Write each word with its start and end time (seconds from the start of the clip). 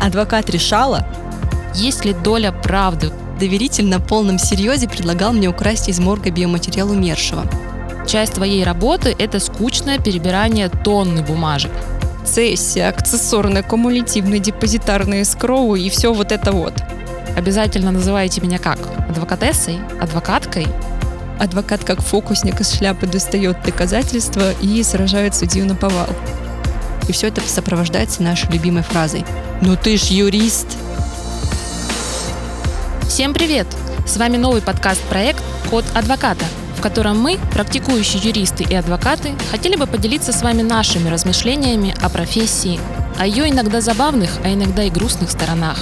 Адвокат 0.00 0.48
решала, 0.50 1.06
Есть 1.74 2.04
ли 2.04 2.12
доля 2.12 2.52
правды? 2.52 3.12
доверитель 3.38 3.86
на 3.86 4.00
полном 4.00 4.38
серьезе 4.38 4.88
предлагал 4.88 5.32
мне 5.32 5.48
украсть 5.48 5.88
из 5.88 5.98
морга 6.00 6.30
биоматериал 6.30 6.90
умершего. 6.90 7.44
Часть 8.06 8.34
твоей 8.34 8.64
работы– 8.64 9.14
это 9.18 9.38
скучное 9.38 9.98
перебирание 9.98 10.68
тонны 10.68 11.22
бумажек. 11.22 11.70
Цессия, 12.24 12.88
аксессорное, 12.88 13.62
кумулятивное, 13.62 14.38
депозитарное, 14.38 15.24
скроу 15.24 15.76
и 15.76 15.88
все 15.88 16.12
вот 16.12 16.32
это 16.32 16.52
вот. 16.52 16.74
Обязательно 17.36 17.90
называйте 17.90 18.40
меня 18.40 18.58
как? 18.58 18.78
Адвокатессой? 19.08 19.78
Адвокаткой? 20.00 20.66
Адвокат 21.38 21.84
как 21.84 22.00
фокусник 22.00 22.60
из 22.60 22.72
шляпы 22.72 23.06
достает 23.06 23.62
доказательства 23.62 24.52
и 24.60 24.82
сражает 24.82 25.34
судью 25.36 25.66
на 25.66 25.76
повал. 25.76 26.08
И 27.08 27.12
все 27.12 27.28
это 27.28 27.40
сопровождается 27.40 28.22
нашей 28.22 28.52
любимой 28.52 28.82
фразой 28.82 29.24
«Ну 29.62 29.76
ты 29.76 29.96
ж 29.96 30.02
юрист!» 30.04 30.76
Всем 33.08 33.32
привет! 33.32 33.66
С 34.06 34.18
вами 34.18 34.36
новый 34.36 34.60
подкаст-проект 34.60 35.42
«Код 35.70 35.86
адвоката», 35.94 36.44
в 36.76 36.82
котором 36.82 37.18
мы, 37.18 37.38
практикующие 37.52 38.22
юристы 38.22 38.62
и 38.62 38.74
адвокаты, 38.74 39.32
хотели 39.50 39.76
бы 39.76 39.86
поделиться 39.86 40.32
с 40.32 40.42
вами 40.42 40.60
нашими 40.60 41.08
размышлениями 41.08 41.94
о 42.02 42.10
профессии, 42.10 42.78
о 43.18 43.26
ее 43.26 43.48
иногда 43.48 43.80
забавных, 43.80 44.30
а 44.44 44.52
иногда 44.52 44.84
и 44.84 44.90
грустных 44.90 45.30
сторонах, 45.30 45.78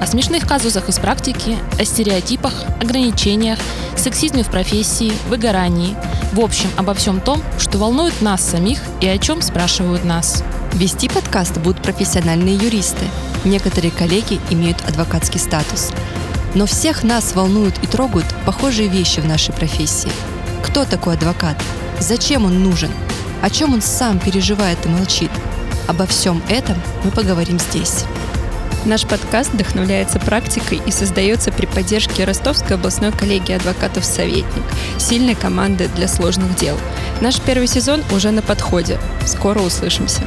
о 0.00 0.06
смешных 0.06 0.46
казусах 0.46 0.88
из 0.88 1.00
практики, 1.00 1.58
о 1.78 1.84
стереотипах, 1.84 2.54
ограничениях, 2.80 3.58
сексизме 3.98 4.42
в 4.42 4.50
профессии, 4.50 5.12
выгорании, 5.28 5.96
в 6.32 6.40
общем, 6.40 6.68
обо 6.76 6.94
всем 6.94 7.20
том, 7.20 7.42
что 7.58 7.78
волнует 7.78 8.20
нас 8.20 8.42
самих 8.42 8.80
и 9.00 9.08
о 9.08 9.18
чем 9.18 9.42
спрашивают 9.42 10.04
нас. 10.04 10.42
Вести 10.74 11.08
подкаст 11.08 11.58
будут 11.58 11.82
профессиональные 11.82 12.56
юристы. 12.56 13.04
Некоторые 13.44 13.90
коллеги 13.90 14.40
имеют 14.50 14.80
адвокатский 14.86 15.40
статус. 15.40 15.90
Но 16.54 16.66
всех 16.66 17.02
нас 17.02 17.34
волнуют 17.34 17.74
и 17.82 17.86
трогают 17.86 18.26
похожие 18.46 18.88
вещи 18.88 19.20
в 19.20 19.26
нашей 19.26 19.54
профессии. 19.54 20.12
Кто 20.62 20.84
такой 20.84 21.14
адвокат? 21.14 21.56
Зачем 22.00 22.44
он 22.44 22.62
нужен? 22.62 22.90
О 23.42 23.50
чем 23.50 23.72
он 23.74 23.82
сам 23.82 24.18
переживает 24.18 24.84
и 24.86 24.88
молчит? 24.88 25.30
Обо 25.86 26.06
всем 26.06 26.42
этом 26.48 26.76
мы 27.04 27.10
поговорим 27.10 27.58
здесь. 27.58 28.04
Наш 28.84 29.06
подкаст 29.06 29.52
вдохновляется 29.52 30.18
практикой 30.18 30.80
и 30.86 30.90
создается 30.90 31.50
при 31.52 31.66
поддержке 31.66 32.24
Ростовской 32.24 32.76
областной 32.76 33.12
коллегии 33.12 33.54
адвокатов 33.54 34.04
«Советник», 34.04 34.64
сильной 34.98 35.34
команды 35.34 35.88
для 35.96 36.08
сложных 36.08 36.54
дел. 36.56 36.78
Наш 37.20 37.40
первый 37.40 37.66
сезон 37.66 38.02
уже 38.12 38.30
на 38.30 38.40
подходе. 38.40 38.98
Скоро 39.26 39.60
услышимся. 39.60 40.22